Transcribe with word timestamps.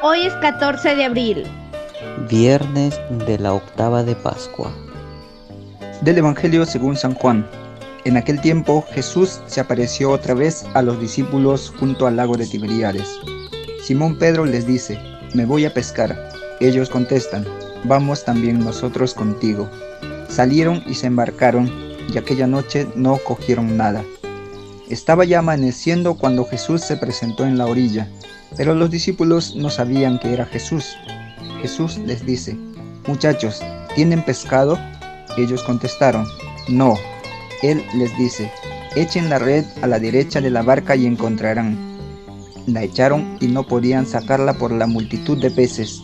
Hoy 0.00 0.26
es 0.26 0.32
14 0.34 0.94
de 0.94 1.04
abril. 1.06 1.44
Viernes 2.30 3.00
de 3.26 3.36
la 3.36 3.52
octava 3.52 4.04
de 4.04 4.14
Pascua. 4.14 4.72
Del 6.02 6.18
Evangelio 6.18 6.64
según 6.66 6.96
San 6.96 7.14
Juan. 7.14 7.44
En 8.04 8.16
aquel 8.16 8.40
tiempo 8.40 8.86
Jesús 8.92 9.40
se 9.46 9.60
apareció 9.60 10.12
otra 10.12 10.34
vez 10.34 10.64
a 10.74 10.82
los 10.82 11.00
discípulos 11.00 11.74
junto 11.80 12.06
al 12.06 12.14
lago 12.14 12.36
de 12.36 12.46
Tiberíades. 12.46 13.18
Simón 13.82 14.16
Pedro 14.16 14.44
les 14.44 14.68
dice, 14.68 15.00
me 15.34 15.44
voy 15.44 15.64
a 15.64 15.74
pescar. 15.74 16.16
Ellos 16.60 16.90
contestan, 16.90 17.44
vamos 17.82 18.24
también 18.24 18.60
nosotros 18.60 19.14
contigo. 19.14 19.68
Salieron 20.28 20.80
y 20.86 20.94
se 20.94 21.08
embarcaron, 21.08 21.68
y 22.14 22.18
aquella 22.18 22.46
noche 22.46 22.86
no 22.94 23.16
cogieron 23.16 23.76
nada. 23.76 24.04
Estaba 24.90 25.26
ya 25.26 25.40
amaneciendo 25.40 26.14
cuando 26.14 26.46
Jesús 26.46 26.80
se 26.80 26.96
presentó 26.96 27.44
en 27.44 27.58
la 27.58 27.66
orilla, 27.66 28.08
pero 28.56 28.74
los 28.74 28.90
discípulos 28.90 29.54
no 29.54 29.68
sabían 29.68 30.18
que 30.18 30.32
era 30.32 30.46
Jesús. 30.46 30.96
Jesús 31.60 31.98
les 31.98 32.24
dice, 32.24 32.56
muchachos, 33.06 33.60
¿tienen 33.94 34.24
pescado? 34.24 34.78
Ellos 35.36 35.62
contestaron, 35.62 36.26
no. 36.68 36.96
Él 37.62 37.84
les 37.96 38.16
dice, 38.16 38.50
echen 38.96 39.28
la 39.28 39.38
red 39.38 39.66
a 39.82 39.86
la 39.86 39.98
derecha 39.98 40.40
de 40.40 40.50
la 40.50 40.62
barca 40.62 40.96
y 40.96 41.04
encontrarán. 41.04 41.76
La 42.66 42.82
echaron 42.82 43.36
y 43.40 43.48
no 43.48 43.66
podían 43.66 44.06
sacarla 44.06 44.54
por 44.54 44.72
la 44.72 44.86
multitud 44.86 45.36
de 45.38 45.50
peces. 45.50 46.00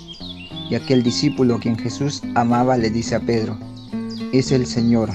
Y 0.69 0.75
aquel 0.75 1.03
discípulo 1.03 1.59
quien 1.59 1.79
Jesús 1.79 2.23
amaba 2.35 2.77
le 2.77 2.91
dice 2.91 3.15
a 3.15 3.21
Pedro, 3.21 3.57
es 4.33 4.53
el 4.53 4.67
Señor. 4.67 5.11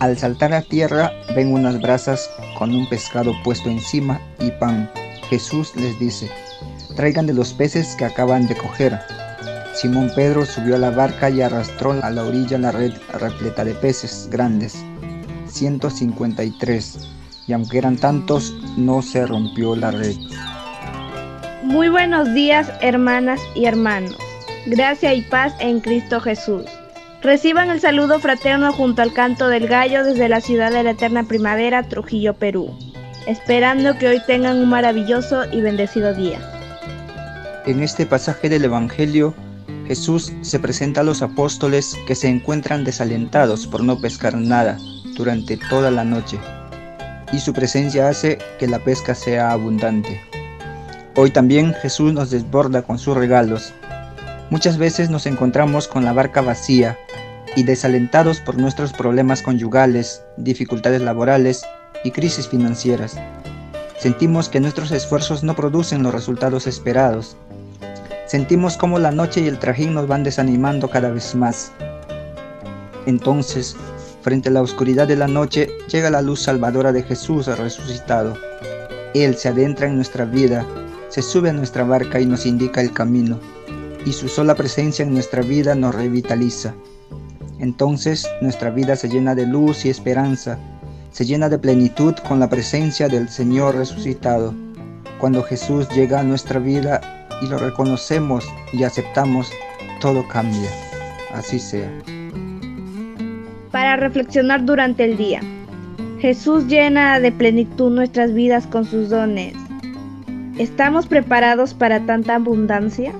Al 0.00 0.16
saltar 0.16 0.54
a 0.54 0.62
tierra 0.62 1.12
ven 1.34 1.52
unas 1.52 1.80
brasas 1.80 2.30
con 2.58 2.74
un 2.74 2.88
pescado 2.88 3.32
puesto 3.44 3.68
encima 3.68 4.20
y 4.40 4.50
pan. 4.52 4.90
Jesús 5.28 5.74
les 5.76 5.98
dice, 5.98 6.30
traigan 6.94 7.26
de 7.26 7.34
los 7.34 7.52
peces 7.52 7.94
que 7.96 8.04
acaban 8.04 8.46
de 8.46 8.56
coger. 8.56 8.98
Simón 9.74 10.10
Pedro 10.14 10.46
subió 10.46 10.76
a 10.76 10.78
la 10.78 10.90
barca 10.90 11.28
y 11.28 11.42
arrastró 11.42 11.92
a 12.02 12.10
la 12.10 12.24
orilla 12.24 12.58
la 12.58 12.72
red 12.72 12.92
repleta 13.12 13.64
de 13.64 13.74
peces 13.74 14.28
grandes, 14.30 14.84
153, 15.48 17.08
y 17.46 17.52
aunque 17.52 17.78
eran 17.78 17.96
tantos, 17.96 18.54
no 18.76 19.02
se 19.02 19.26
rompió 19.26 19.76
la 19.76 19.90
red. 19.90 20.16
Muy 21.62 21.88
buenos 21.88 22.32
días, 22.32 22.72
hermanas 22.80 23.40
y 23.54 23.66
hermanos. 23.66 24.16
Gracia 24.66 25.12
y 25.14 25.22
paz 25.22 25.52
en 25.60 25.80
Cristo 25.80 26.20
Jesús. 26.20 26.64
Reciban 27.22 27.70
el 27.70 27.80
saludo 27.80 28.20
fraterno 28.20 28.72
junto 28.72 29.02
al 29.02 29.12
canto 29.12 29.48
del 29.48 29.66
gallo 29.66 30.04
desde 30.04 30.28
la 30.28 30.40
ciudad 30.40 30.70
de 30.70 30.82
la 30.82 30.90
eterna 30.90 31.24
primavera, 31.24 31.82
Trujillo, 31.82 32.34
Perú, 32.34 32.76
esperando 33.26 33.98
que 33.98 34.08
hoy 34.08 34.22
tengan 34.26 34.58
un 34.58 34.68
maravilloso 34.68 35.44
y 35.50 35.60
bendecido 35.60 36.14
día. 36.14 36.38
En 37.66 37.82
este 37.82 38.06
pasaje 38.06 38.48
del 38.48 38.64
Evangelio, 38.64 39.34
Jesús 39.88 40.32
se 40.42 40.60
presenta 40.60 41.00
a 41.00 41.04
los 41.04 41.22
apóstoles 41.22 41.96
que 42.06 42.14
se 42.14 42.28
encuentran 42.28 42.84
desalentados 42.84 43.66
por 43.66 43.82
no 43.82 43.98
pescar 44.00 44.36
nada 44.36 44.78
durante 45.16 45.56
toda 45.56 45.90
la 45.90 46.04
noche, 46.04 46.38
y 47.32 47.40
su 47.40 47.52
presencia 47.52 48.08
hace 48.08 48.38
que 48.58 48.68
la 48.68 48.78
pesca 48.78 49.14
sea 49.14 49.50
abundante. 49.50 50.20
Hoy 51.16 51.30
también 51.30 51.72
Jesús 51.74 52.12
nos 52.12 52.30
desborda 52.30 52.82
con 52.82 52.98
sus 52.98 53.16
regalos. 53.16 53.72
Muchas 54.48 54.78
veces 54.78 55.10
nos 55.10 55.26
encontramos 55.26 55.88
con 55.88 56.04
la 56.04 56.12
barca 56.12 56.40
vacía 56.40 56.96
y 57.56 57.64
desalentados 57.64 58.38
por 58.40 58.56
nuestros 58.56 58.92
problemas 58.92 59.42
conyugales, 59.42 60.22
dificultades 60.36 61.02
laborales 61.02 61.66
y 62.04 62.12
crisis 62.12 62.46
financieras. 62.46 63.16
Sentimos 63.98 64.48
que 64.48 64.60
nuestros 64.60 64.92
esfuerzos 64.92 65.42
no 65.42 65.56
producen 65.56 66.04
los 66.04 66.14
resultados 66.14 66.68
esperados. 66.68 67.36
Sentimos 68.26 68.76
como 68.76 69.00
la 69.00 69.10
noche 69.10 69.40
y 69.40 69.48
el 69.48 69.58
trajín 69.58 69.94
nos 69.94 70.06
van 70.06 70.22
desanimando 70.22 70.88
cada 70.88 71.10
vez 71.10 71.34
más. 71.34 71.72
Entonces, 73.06 73.74
frente 74.22 74.48
a 74.48 74.52
la 74.52 74.62
oscuridad 74.62 75.08
de 75.08 75.16
la 75.16 75.26
noche, 75.26 75.70
llega 75.90 76.08
la 76.08 76.22
luz 76.22 76.42
salvadora 76.42 76.92
de 76.92 77.02
Jesús 77.02 77.46
resucitado. 77.46 78.36
Él 79.12 79.36
se 79.36 79.48
adentra 79.48 79.88
en 79.88 79.96
nuestra 79.96 80.24
vida, 80.24 80.64
se 81.08 81.22
sube 81.22 81.50
a 81.50 81.52
nuestra 81.52 81.82
barca 81.82 82.20
y 82.20 82.26
nos 82.26 82.46
indica 82.46 82.80
el 82.80 82.92
camino, 82.92 83.40
y 84.06 84.12
su 84.12 84.28
sola 84.28 84.54
presencia 84.54 85.04
en 85.04 85.12
nuestra 85.12 85.42
vida 85.42 85.74
nos 85.74 85.94
revitaliza. 85.94 86.74
Entonces 87.58 88.26
nuestra 88.40 88.70
vida 88.70 88.96
se 88.96 89.08
llena 89.08 89.34
de 89.34 89.46
luz 89.46 89.84
y 89.84 89.90
esperanza, 89.90 90.58
se 91.10 91.26
llena 91.26 91.48
de 91.48 91.58
plenitud 91.58 92.14
con 92.28 92.38
la 92.38 92.48
presencia 92.48 93.08
del 93.08 93.28
Señor 93.28 93.74
resucitado. 93.74 94.54
Cuando 95.18 95.42
Jesús 95.42 95.88
llega 95.90 96.20
a 96.20 96.22
nuestra 96.22 96.60
vida 96.60 97.00
y 97.42 97.48
lo 97.48 97.58
reconocemos 97.58 98.44
y 98.72 98.84
aceptamos, 98.84 99.50
todo 100.00 100.26
cambia. 100.28 100.70
Así 101.34 101.58
sea. 101.58 101.90
Para 103.72 103.96
reflexionar 103.96 104.64
durante 104.64 105.04
el 105.04 105.16
día. 105.16 105.40
Jesús 106.20 106.66
llena 106.66 107.18
de 107.18 107.32
plenitud 107.32 107.90
nuestras 107.90 108.32
vidas 108.32 108.66
con 108.66 108.84
sus 108.84 109.10
dones. 109.10 109.54
¿Estamos 110.58 111.06
preparados 111.06 111.74
para 111.74 112.00
tanta 112.06 112.36
abundancia? 112.36 113.12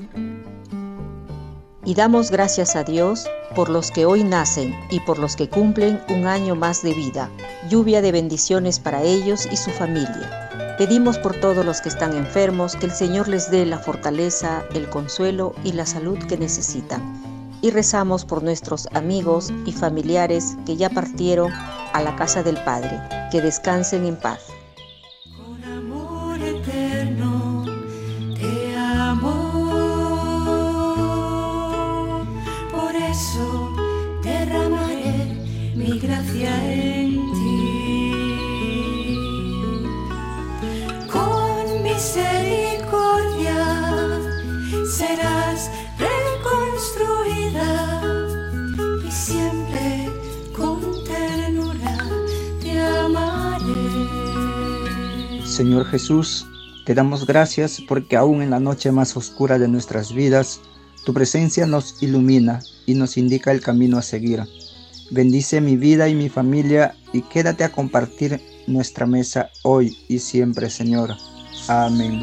Y 1.86 1.94
damos 1.94 2.32
gracias 2.32 2.74
a 2.74 2.82
Dios 2.82 3.28
por 3.54 3.68
los 3.70 3.92
que 3.92 4.06
hoy 4.06 4.24
nacen 4.24 4.74
y 4.90 4.98
por 4.98 5.20
los 5.20 5.36
que 5.36 5.48
cumplen 5.48 6.02
un 6.08 6.26
año 6.26 6.56
más 6.56 6.82
de 6.82 6.92
vida, 6.92 7.30
lluvia 7.70 8.02
de 8.02 8.10
bendiciones 8.10 8.80
para 8.80 9.02
ellos 9.02 9.46
y 9.52 9.56
su 9.56 9.70
familia. 9.70 10.74
Pedimos 10.78 11.16
por 11.16 11.38
todos 11.38 11.64
los 11.64 11.80
que 11.80 11.88
están 11.88 12.16
enfermos 12.16 12.74
que 12.74 12.86
el 12.86 12.92
Señor 12.92 13.28
les 13.28 13.52
dé 13.52 13.64
la 13.64 13.78
fortaleza, 13.78 14.64
el 14.74 14.90
consuelo 14.90 15.54
y 15.62 15.72
la 15.72 15.86
salud 15.86 16.18
que 16.26 16.36
necesitan. 16.36 17.00
Y 17.62 17.70
rezamos 17.70 18.24
por 18.24 18.42
nuestros 18.42 18.88
amigos 18.92 19.52
y 19.64 19.70
familiares 19.70 20.56
que 20.66 20.76
ya 20.76 20.90
partieron 20.90 21.52
a 21.52 22.02
la 22.02 22.16
casa 22.16 22.42
del 22.42 22.56
Padre, 22.64 23.00
que 23.30 23.40
descansen 23.40 24.04
en 24.06 24.16
paz. 24.16 24.40
Gracia 35.98 36.52
en 36.72 37.14
ti. 37.32 38.12
Con 41.10 41.82
misericordia 41.82 43.60
serás 44.96 45.70
reconstruida 45.98 47.70
y 49.06 49.10
siempre 49.10 50.08
con 50.56 50.80
ternura 51.04 51.98
te 52.60 52.80
amaré. 52.80 53.86
Señor 55.46 55.86
Jesús, 55.86 56.46
te 56.84 56.94
damos 56.94 57.26
gracias 57.26 57.80
porque 57.88 58.16
aún 58.16 58.42
en 58.42 58.50
la 58.50 58.60
noche 58.60 58.92
más 58.92 59.16
oscura 59.16 59.58
de 59.58 59.68
nuestras 59.68 60.12
vidas, 60.12 60.60
tu 61.06 61.14
presencia 61.14 61.66
nos 61.66 62.02
ilumina 62.02 62.58
y 62.84 62.94
nos 62.94 63.16
indica 63.16 63.52
el 63.52 63.60
camino 63.60 63.96
a 63.96 64.02
seguir. 64.02 64.42
Bendice 65.12 65.60
mi 65.60 65.76
vida 65.76 66.08
y 66.08 66.16
mi 66.16 66.28
familia 66.28 66.96
y 67.12 67.22
quédate 67.22 67.62
a 67.62 67.70
compartir 67.70 68.40
nuestra 68.66 69.06
mesa 69.06 69.50
hoy 69.62 69.96
y 70.08 70.18
siempre, 70.18 70.68
Señor. 70.68 71.14
Amén. 71.68 72.18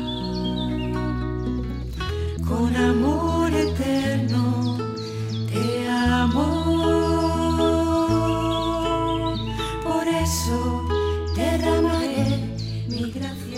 Con 2.46 2.76
amor 2.76 3.54
eterno 3.54 4.78
te 5.48 5.88
amo. 5.88 6.84
Por 9.82 10.06
eso 10.10 10.84
derramaré 11.38 12.38
mi 12.90 13.12
gracia. 13.12 13.53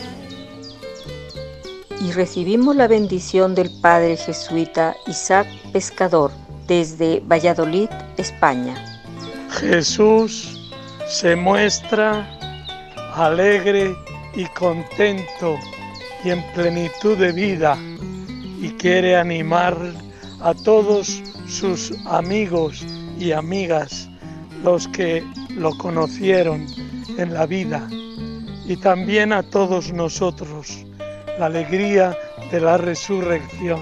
Y 2.05 2.11
recibimos 2.11 2.75
la 2.75 2.87
bendición 2.87 3.55
del 3.55 3.71
Padre 3.81 4.15
Jesuita 4.15 4.95
Isaac 5.07 5.47
Pescador 5.73 6.29
desde 6.67 7.19
Valladolid, 7.21 7.89
España. 8.17 8.75
Jesús 9.49 10.71
se 11.07 11.35
muestra 11.35 12.29
alegre 13.15 13.95
y 14.35 14.45
contento 14.49 15.57
y 16.23 16.29
en 16.29 16.43
plenitud 16.53 17.17
de 17.17 17.31
vida 17.31 17.75
y 18.61 18.69
quiere 18.77 19.17
animar 19.17 19.75
a 20.41 20.53
todos 20.53 21.23
sus 21.47 21.91
amigos 22.05 22.85
y 23.17 23.31
amigas, 23.31 24.07
los 24.63 24.87
que 24.89 25.23
lo 25.55 25.75
conocieron 25.79 26.67
en 27.17 27.33
la 27.33 27.47
vida, 27.47 27.87
y 28.67 28.77
también 28.77 29.33
a 29.33 29.41
todos 29.41 29.91
nosotros. 29.91 30.84
La 31.37 31.47
alegría 31.47 32.17
de 32.51 32.61
la 32.61 32.77
resurrección 32.77 33.81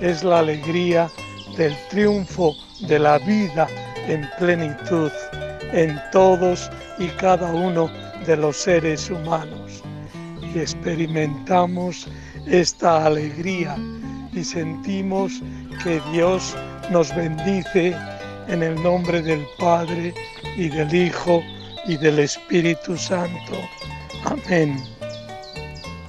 es 0.00 0.22
la 0.22 0.40
alegría 0.40 1.08
del 1.56 1.74
triunfo 1.88 2.54
de 2.86 2.98
la 2.98 3.18
vida 3.18 3.66
en 4.06 4.28
plenitud 4.38 5.10
en 5.72 6.00
todos 6.12 6.70
y 6.98 7.08
cada 7.08 7.50
uno 7.52 7.90
de 8.26 8.36
los 8.36 8.56
seres 8.56 9.10
humanos 9.10 9.82
y 10.54 10.58
experimentamos 10.58 12.08
esta 12.46 13.06
alegría 13.06 13.76
y 14.32 14.44
sentimos 14.44 15.32
que 15.82 16.00
Dios 16.12 16.54
nos 16.90 17.14
bendice 17.16 17.96
en 18.48 18.62
el 18.62 18.80
nombre 18.82 19.22
del 19.22 19.46
Padre 19.58 20.14
y 20.56 20.68
del 20.68 20.94
Hijo 20.94 21.42
y 21.86 21.96
del 21.96 22.18
Espíritu 22.18 22.96
Santo. 22.96 23.54
Amén. 24.24 24.95